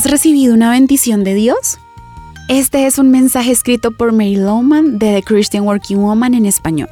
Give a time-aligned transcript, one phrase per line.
[0.00, 1.76] ¿Has recibido una bendición de Dios?
[2.48, 6.88] Este es un mensaje escrito por Mary Lowman de The Christian Working Woman en español.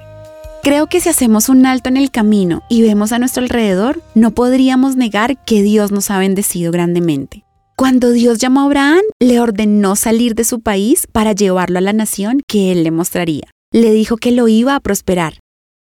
[0.63, 4.33] Creo que si hacemos un alto en el camino y vemos a nuestro alrededor, no
[4.33, 7.45] podríamos negar que Dios nos ha bendecido grandemente.
[7.79, 11.95] Cuando Dios llamó a Abraham, le ordenó salir de su país para llevarlo a la
[11.95, 13.49] nación que él le mostraría.
[13.73, 15.39] Le dijo que lo iba a prosperar.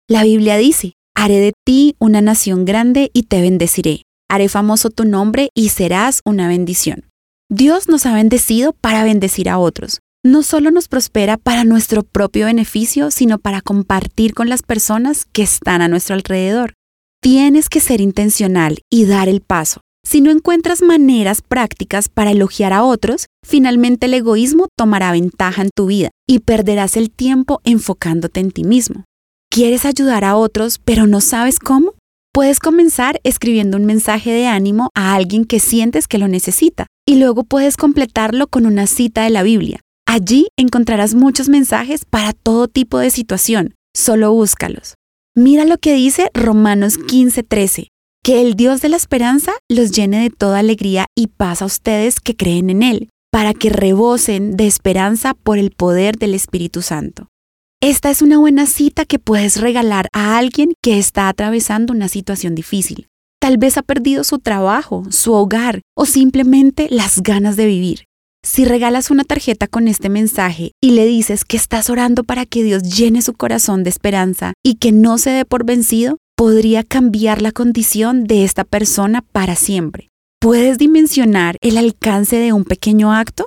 [0.08, 4.04] La Biblia dice, haré de ti una nación grande y te bendeciré.
[4.30, 7.07] Haré famoso tu nombre y serás una bendición.
[7.50, 10.00] Dios nos ha bendecido para bendecir a otros.
[10.22, 15.44] No solo nos prospera para nuestro propio beneficio, sino para compartir con las personas que
[15.44, 16.74] están a nuestro alrededor.
[17.22, 19.80] Tienes que ser intencional y dar el paso.
[20.04, 25.70] Si no encuentras maneras prácticas para elogiar a otros, finalmente el egoísmo tomará ventaja en
[25.74, 29.04] tu vida y perderás el tiempo enfocándote en ti mismo.
[29.50, 31.94] ¿Quieres ayudar a otros pero no sabes cómo?
[32.38, 37.16] Puedes comenzar escribiendo un mensaje de ánimo a alguien que sientes que lo necesita y
[37.16, 39.80] luego puedes completarlo con una cita de la Biblia.
[40.06, 44.94] Allí encontrarás muchos mensajes para todo tipo de situación, solo búscalos.
[45.34, 47.88] Mira lo que dice Romanos 15:13
[48.22, 52.20] que el Dios de la esperanza los llene de toda alegría y paz a ustedes
[52.20, 57.26] que creen en Él, para que rebosen de esperanza por el poder del Espíritu Santo.
[57.80, 62.56] Esta es una buena cita que puedes regalar a alguien que está atravesando una situación
[62.56, 63.06] difícil.
[63.40, 68.04] Tal vez ha perdido su trabajo, su hogar o simplemente las ganas de vivir.
[68.44, 72.64] Si regalas una tarjeta con este mensaje y le dices que estás orando para que
[72.64, 77.42] Dios llene su corazón de esperanza y que no se dé por vencido, podría cambiar
[77.42, 80.08] la condición de esta persona para siempre.
[80.40, 83.46] ¿Puedes dimensionar el alcance de un pequeño acto?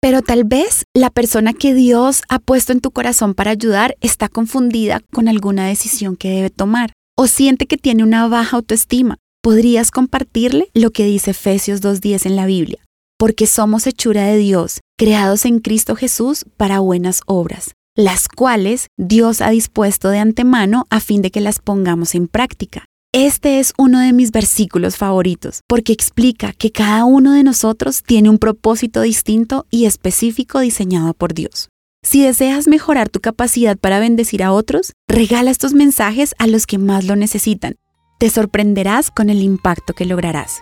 [0.00, 4.28] Pero tal vez la persona que Dios ha puesto en tu corazón para ayudar está
[4.28, 9.16] confundida con alguna decisión que debe tomar o siente que tiene una baja autoestima.
[9.42, 12.84] Podrías compartirle lo que dice Efesios 2.10 en la Biblia,
[13.18, 19.40] porque somos hechura de Dios, creados en Cristo Jesús para buenas obras, las cuales Dios
[19.40, 22.84] ha dispuesto de antemano a fin de que las pongamos en práctica.
[23.12, 28.28] Este es uno de mis versículos favoritos porque explica que cada uno de nosotros tiene
[28.28, 31.70] un propósito distinto y específico diseñado por Dios.
[32.02, 36.78] Si deseas mejorar tu capacidad para bendecir a otros, regala estos mensajes a los que
[36.78, 37.76] más lo necesitan.
[38.18, 40.60] Te sorprenderás con el impacto que lograrás.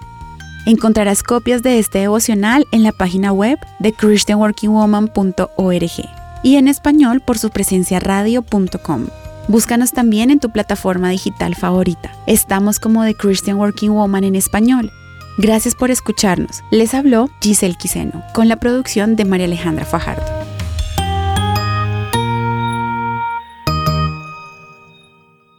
[0.65, 5.91] Encontrarás copias de este devocional en la página web de christianworkingwoman.org
[6.43, 9.09] y en español por su presencia radio.com.
[9.47, 12.10] Búscanos también en tu plataforma digital favorita.
[12.27, 14.91] Estamos como The Christian Working Woman en español.
[15.37, 16.62] Gracias por escucharnos.
[16.71, 20.44] Les habló Giselle Quiseno con la producción de María Alejandra Fajardo.